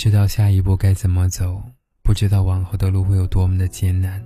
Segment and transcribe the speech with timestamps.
[0.00, 1.62] 知道下一步该怎么走，
[2.02, 4.18] 不知道往后的路会有多么的艰难，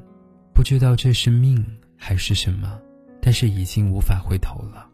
[0.55, 1.67] 不知道这是命
[1.97, 2.79] 还是什么，
[3.21, 4.89] 但是已经无法回头了。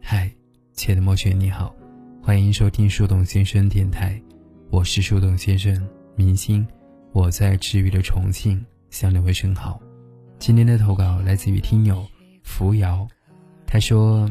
[0.00, 0.32] 嗨，
[0.74, 1.74] 亲爱的莫雪，你好，
[2.22, 4.22] 欢迎收听树洞先生电台，
[4.70, 5.76] 我是树洞先生
[6.14, 6.64] 明星，
[7.10, 9.80] 我在治愈的重庆向你问声好。
[10.38, 12.06] 今天的投稿来自于听友
[12.44, 13.04] 扶摇，
[13.66, 14.30] 他说：“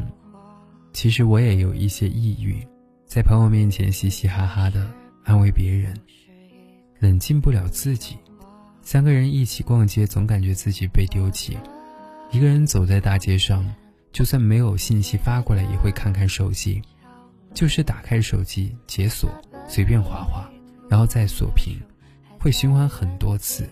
[0.94, 2.66] 其实我也有一些抑郁，
[3.04, 4.90] 在朋友面前嘻嘻哈哈的。”
[5.24, 5.94] 安慰别人，
[6.98, 8.16] 冷静不了自己。
[8.82, 11.56] 三个人一起逛街，总感觉自己被丢弃。
[12.30, 13.64] 一个人走在大街上，
[14.12, 16.82] 就算没有信息发过来，也会看看手机。
[17.54, 19.30] 就是打开手机解锁，
[19.68, 20.50] 随便划划，
[20.88, 21.78] 然后再锁屏，
[22.38, 23.68] 会循环很多次。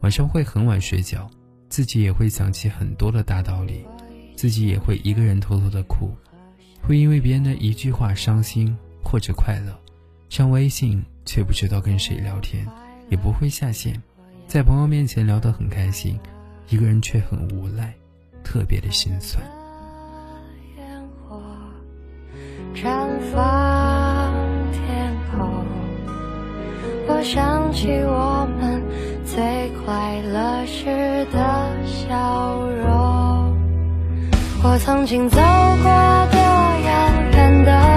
[0.00, 1.28] 晚上会很晚睡觉，
[1.68, 3.84] 自己也会想起很多的大道理，
[4.36, 6.14] 自己也会一个人偷偷的哭，
[6.80, 9.76] 会因为别人的一句话伤心或者快乐。
[10.34, 12.66] 上微信却不知道跟谁聊天，
[13.08, 14.02] 也不会下线，
[14.48, 16.18] 在朋友面前聊得很开心，
[16.68, 17.94] 一个人却很无奈，
[18.42, 19.40] 特别的心酸。
[22.74, 22.82] 绽
[23.32, 24.34] 放
[24.72, 25.64] 天空，
[27.06, 28.82] 我想起我们
[29.24, 33.56] 最快乐时的笑容。
[34.64, 37.93] 我曾经走过多遥远的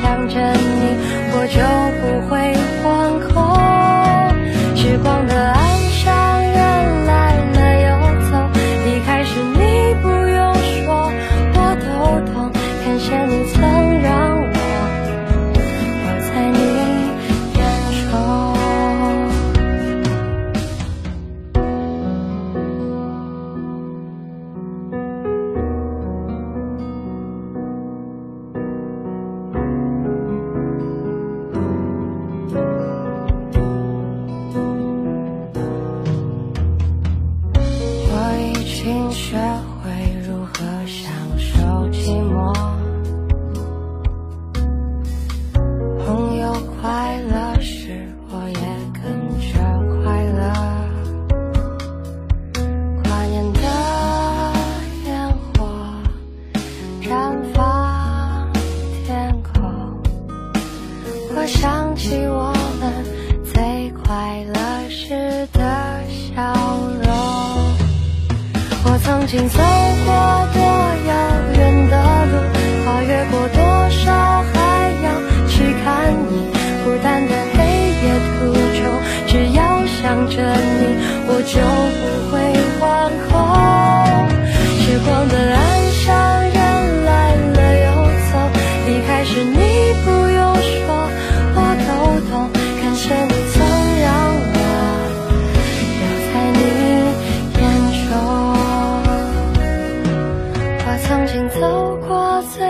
[0.00, 0.96] 想着你
[1.32, 1.60] 我就
[2.00, 2.55] 不会
[69.36, 71.12] 经走过多遥
[71.58, 72.32] 远的路，
[72.84, 73.60] 跨越过多
[73.90, 75.12] 少海洋
[75.46, 75.84] 去看
[76.30, 76.48] 你。
[76.82, 77.58] 孤单的黑
[78.00, 78.80] 夜途中，
[79.28, 80.96] 只要想着你，
[81.28, 81.60] 我就
[82.00, 82.02] 不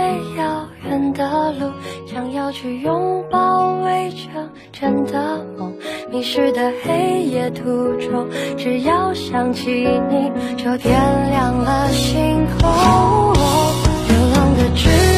[0.07, 1.73] 最遥远的路
[2.07, 5.75] 想要去拥抱未成真的梦。
[6.13, 9.69] 迷失的黑夜途中只要想起
[10.09, 10.95] 你就点
[11.31, 15.16] 亮了星空流浪的纸